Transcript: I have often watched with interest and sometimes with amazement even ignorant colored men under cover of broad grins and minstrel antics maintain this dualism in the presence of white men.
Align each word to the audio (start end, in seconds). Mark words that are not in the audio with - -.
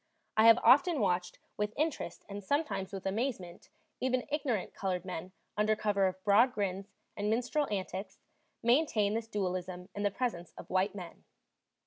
I 0.35 0.47
have 0.47 0.57
often 0.63 0.99
watched 0.99 1.37
with 1.57 1.75
interest 1.77 2.25
and 2.27 2.43
sometimes 2.43 2.91
with 2.91 3.05
amazement 3.05 3.69
even 3.99 4.25
ignorant 4.31 4.73
colored 4.73 5.05
men 5.05 5.31
under 5.55 5.75
cover 5.75 6.07
of 6.07 6.23
broad 6.23 6.53
grins 6.53 6.91
and 7.15 7.29
minstrel 7.29 7.67
antics 7.71 8.17
maintain 8.63 9.13
this 9.13 9.27
dualism 9.27 9.89
in 9.93 10.01
the 10.01 10.09
presence 10.09 10.53
of 10.57 10.71
white 10.71 10.95
men. 10.95 11.23